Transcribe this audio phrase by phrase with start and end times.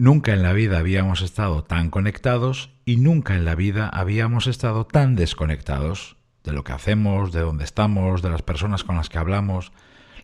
[0.00, 4.86] Nunca en la vida habíamos estado tan conectados y nunca en la vida habíamos estado
[4.86, 9.18] tan desconectados de lo que hacemos, de dónde estamos, de las personas con las que
[9.18, 9.72] hablamos.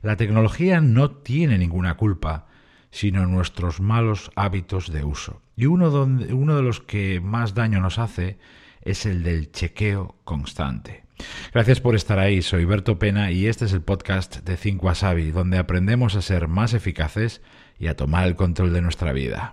[0.00, 2.46] La tecnología no tiene ninguna culpa,
[2.90, 5.42] sino nuestros malos hábitos de uso.
[5.56, 8.38] Y uno, uno de los que más daño nos hace
[8.80, 11.04] es el del chequeo constante.
[11.52, 15.32] Gracias por estar ahí, soy Berto Pena y este es el podcast de Think Wasabi,
[15.32, 17.42] donde aprendemos a ser más eficaces
[17.78, 19.52] y a tomar el control de nuestra vida.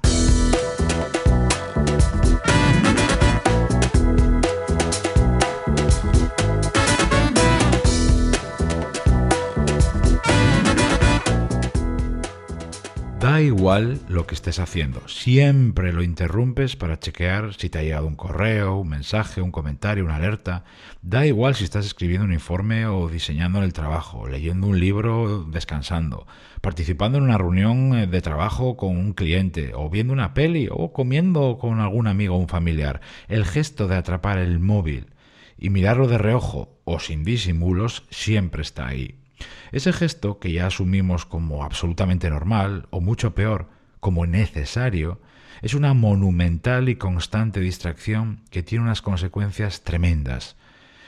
[13.23, 18.05] Da igual lo que estés haciendo, siempre lo interrumpes para chequear si te ha llegado
[18.05, 20.65] un correo, un mensaje, un comentario, una alerta.
[21.01, 25.45] Da igual si estás escribiendo un informe o diseñando en el trabajo, leyendo un libro,
[25.45, 26.27] descansando,
[26.59, 30.91] participando en una reunión eh, de trabajo con un cliente, o viendo una peli, o
[30.91, 32.99] comiendo con algún amigo o un familiar.
[33.29, 35.13] El gesto de atrapar el móvil
[35.57, 39.22] y mirarlo de reojo o sin disimulos siempre está ahí.
[39.71, 43.67] Ese gesto que ya asumimos como absolutamente normal, o mucho peor,
[43.99, 45.19] como necesario,
[45.61, 50.55] es una monumental y constante distracción que tiene unas consecuencias tremendas.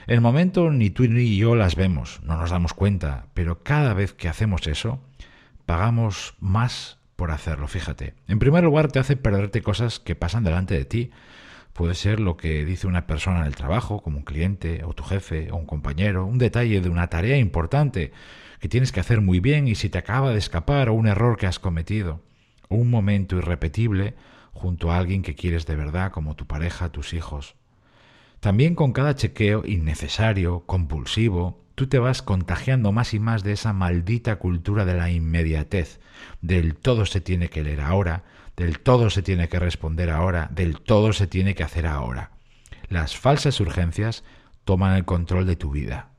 [0.08, 3.94] En el momento ni tú ni yo las vemos, no nos damos cuenta, pero cada
[3.94, 4.99] vez que hacemos eso,
[5.66, 8.14] pagamos más por hacerlo, fíjate.
[8.27, 11.11] En primer lugar, te hace perderte cosas que pasan delante de ti.
[11.76, 15.04] Puede ser lo que dice una persona en el trabajo, como un cliente, o tu
[15.04, 18.14] jefe, o un compañero, un detalle de una tarea importante,
[18.62, 21.36] que tienes que hacer muy bien y si te acaba de escapar o un error
[21.36, 22.22] que has cometido,
[22.70, 24.14] o un momento irrepetible
[24.54, 27.56] junto a alguien que quieres de verdad como tu pareja, tus hijos.
[28.39, 33.73] También con cada chequeo innecesario, compulsivo, tú te vas contagiando más y más de esa
[33.73, 36.00] maldita cultura de la inmediatez,
[36.42, 38.23] del todo se tiene que leer ahora,
[38.56, 42.32] del todo se tiene que responder ahora, del todo se tiene que hacer ahora.
[42.88, 44.23] Las falsas urgencias
[44.64, 46.09] toman el control de tu vida.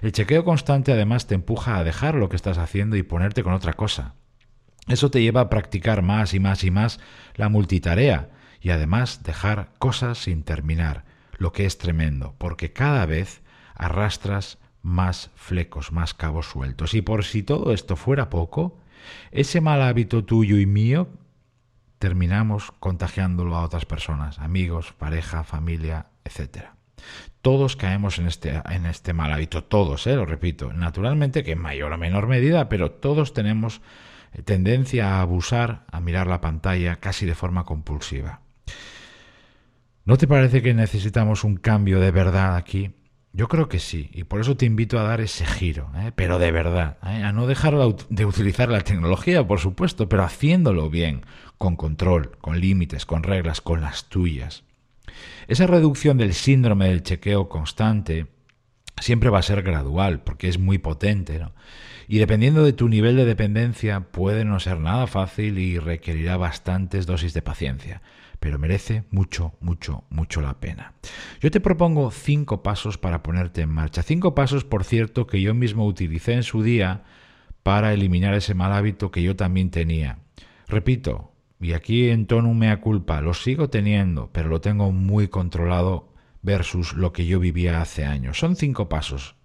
[0.00, 3.52] El chequeo constante además te empuja a dejar lo que estás haciendo y ponerte con
[3.52, 4.14] otra cosa.
[4.88, 7.00] Eso te lleva a practicar más y más y más
[7.34, 8.30] la multitarea
[8.60, 11.04] y además dejar cosas sin terminar,
[11.36, 13.42] lo que es tremendo, porque cada vez
[13.74, 16.94] arrastras más flecos, más cabos sueltos.
[16.94, 18.78] Y por si todo esto fuera poco,
[19.32, 21.08] ese mal hábito tuyo y mío
[21.98, 26.66] terminamos contagiándolo a otras personas, amigos, pareja, familia, etc.
[27.40, 30.16] Todos caemos en este, en este mal hábito, todos, ¿eh?
[30.16, 33.80] lo repito, naturalmente que en mayor o menor medida, pero todos tenemos
[34.34, 38.40] eh, tendencia a abusar, a mirar la pantalla casi de forma compulsiva.
[40.04, 42.92] ¿No te parece que necesitamos un cambio de verdad aquí?
[43.36, 46.12] Yo creo que sí, y por eso te invito a dar ese giro, ¿eh?
[46.14, 47.24] pero de verdad, ¿eh?
[47.24, 47.74] a no dejar
[48.08, 51.22] de utilizar la tecnología, por supuesto, pero haciéndolo bien,
[51.58, 54.62] con control, con límites, con reglas, con las tuyas.
[55.48, 58.28] Esa reducción del síndrome del chequeo constante
[59.00, 61.54] siempre va a ser gradual, porque es muy potente, ¿no?
[62.06, 67.04] Y dependiendo de tu nivel de dependencia, puede no ser nada fácil y requerirá bastantes
[67.04, 68.00] dosis de paciencia,
[68.44, 70.92] pero merece mucho, mucho, mucho la pena.
[71.40, 74.02] Yo te propongo cinco pasos para ponerte en marcha.
[74.02, 77.04] Cinco pasos, por cierto, que yo mismo utilicé en su día
[77.62, 80.18] para eliminar ese mal hábito que yo también tenía.
[80.68, 86.12] Repito, y aquí en tono mea culpa, lo sigo teniendo, pero lo tengo muy controlado
[86.42, 88.38] versus lo que yo vivía hace años.
[88.38, 89.36] Son cinco pasos.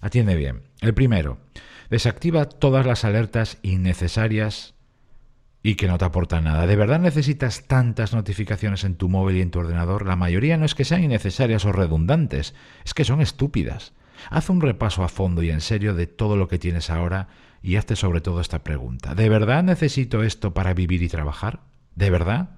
[0.00, 0.62] Atiende bien.
[0.80, 1.36] El primero,
[1.90, 4.74] desactiva todas las alertas innecesarias
[5.62, 6.66] y que no te aportan nada.
[6.66, 10.06] ¿De verdad necesitas tantas notificaciones en tu móvil y en tu ordenador?
[10.06, 12.54] La mayoría no es que sean innecesarias o redundantes,
[12.84, 13.92] es que son estúpidas.
[14.30, 17.28] Haz un repaso a fondo y en serio de todo lo que tienes ahora
[17.62, 19.14] y hazte sobre todo esta pregunta.
[19.14, 21.60] ¿De verdad necesito esto para vivir y trabajar?
[21.94, 22.50] ¿De verdad?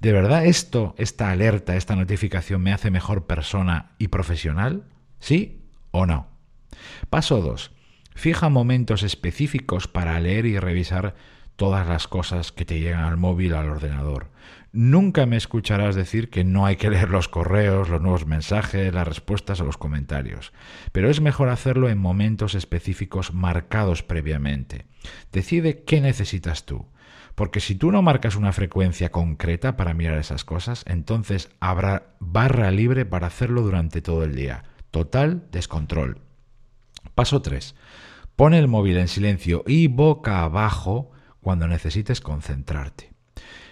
[0.00, 4.84] ¿De verdad esto, esta alerta, esta notificación me hace mejor persona y profesional?
[5.18, 6.28] ¿Sí o no?
[7.10, 7.70] Paso 2.
[8.14, 11.14] Fija momentos específicos para leer y revisar
[11.56, 14.28] todas las cosas que te llegan al móvil al ordenador.
[14.72, 19.06] Nunca me escucharás decir que no hay que leer los correos, los nuevos mensajes, las
[19.06, 20.52] respuestas a los comentarios,
[20.90, 24.86] pero es mejor hacerlo en momentos específicos marcados previamente.
[25.30, 26.88] Decide qué necesitas tú,
[27.36, 32.72] porque si tú no marcas una frecuencia concreta para mirar esas cosas, entonces habrá barra
[32.72, 34.64] libre para hacerlo durante todo el día.
[34.90, 36.20] Total descontrol.
[37.14, 37.76] Paso 3.
[38.34, 41.12] Pone el móvil en silencio y boca abajo
[41.44, 43.12] cuando necesites concentrarte.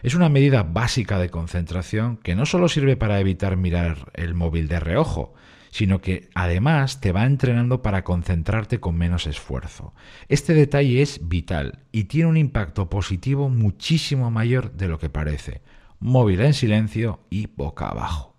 [0.02, 4.68] Es una medida básica de concentración que no solo sirve para evitar mirar el móvil
[4.68, 5.34] de reojo,
[5.70, 9.94] sino que además te va entrenando para concentrarte con menos esfuerzo.
[10.28, 15.62] Este detalle es vital y tiene un impacto positivo muchísimo mayor de lo que parece.
[15.98, 18.36] Móvil en silencio y boca abajo.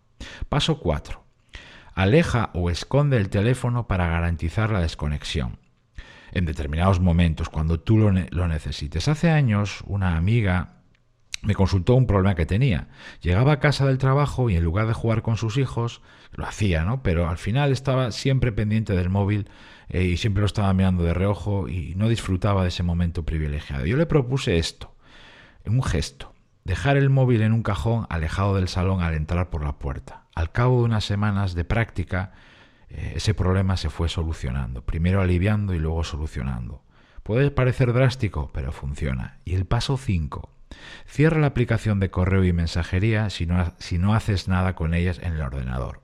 [0.48, 1.24] Paso 4.
[1.96, 5.63] Aleja o esconde el teléfono para garantizar la desconexión
[6.34, 9.08] en determinados momentos, cuando tú lo, lo necesites.
[9.08, 10.74] Hace años, una amiga
[11.44, 12.88] me consultó un problema que tenía.
[13.22, 16.02] Llegaba a casa del trabajo y en lugar de jugar con sus hijos,
[16.32, 17.04] lo hacía, ¿no?
[17.04, 19.50] Pero al final estaba siempre pendiente del móvil
[19.90, 23.86] eh, y siempre lo estaba mirando de reojo y no disfrutaba de ese momento privilegiado.
[23.86, 24.96] Yo le propuse esto,
[25.66, 26.34] un gesto,
[26.64, 30.24] dejar el móvil en un cajón alejado del salón al entrar por la puerta.
[30.36, 32.32] Al cabo de unas semanas de práctica,
[33.16, 36.84] ese problema se fue solucionando, primero aliviando y luego solucionando.
[37.24, 39.40] Puede parecer drástico, pero funciona.
[39.46, 40.50] Y el paso 5.
[41.06, 45.20] Cierra la aplicación de correo y mensajería si no, si no haces nada con ellas
[45.22, 46.02] en el ordenador.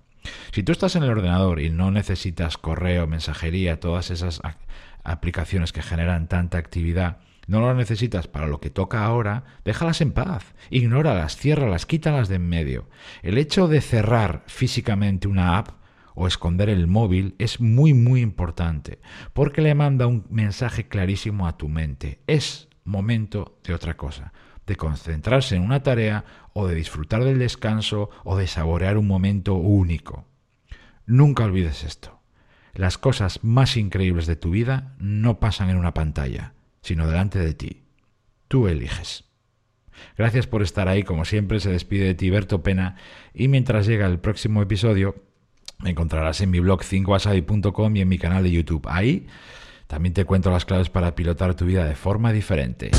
[0.52, 4.42] Si tú estás en el ordenador y no necesitas correo, mensajería, todas esas
[5.04, 10.12] aplicaciones que generan tanta actividad, no lo necesitas para lo que toca ahora, déjalas en
[10.12, 12.90] paz, ignóralas, ciérralas, quítalas de en medio.
[13.24, 15.79] El hecho de cerrar físicamente una app
[16.20, 19.00] o esconder el móvil es muy muy importante
[19.32, 22.20] porque le manda un mensaje clarísimo a tu mente.
[22.28, 24.34] Es momento de otra cosa,
[24.68, 29.54] de concentrarse en una tarea o de disfrutar del descanso o de saborear un momento
[29.54, 30.28] único.
[31.06, 32.20] Nunca olvides esto.
[32.74, 37.54] Las cosas más increíbles de tu vida no pasan en una pantalla, sino delante de
[37.54, 37.84] ti.
[38.50, 39.24] Tú eliges.
[40.18, 42.98] Gracias por estar ahí, como siempre se despide de ti Berto Pena
[43.34, 45.29] y mientras llega el próximo episodio
[45.82, 48.86] me encontrarás en mi blog 5asai.com y en mi canal de YouTube.
[48.90, 49.28] Ahí
[49.88, 52.92] también te cuento las claves para pilotar tu vida de forma diferente.